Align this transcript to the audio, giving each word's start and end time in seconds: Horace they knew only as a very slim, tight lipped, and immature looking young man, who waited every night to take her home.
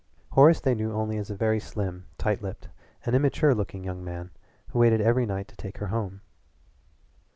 Horace 0.31 0.59
they 0.59 0.73
knew 0.73 0.93
only 0.93 1.19
as 1.19 1.29
a 1.29 1.35
very 1.35 1.59
slim, 1.59 2.07
tight 2.17 2.41
lipped, 2.41 2.69
and 3.05 3.15
immature 3.15 3.53
looking 3.53 3.83
young 3.83 4.03
man, 4.03 4.31
who 4.69 4.79
waited 4.79 4.99
every 4.99 5.27
night 5.27 5.47
to 5.49 5.55
take 5.55 5.77
her 5.77 5.89
home. 5.93 6.21